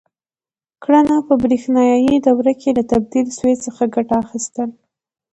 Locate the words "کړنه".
0.83-1.15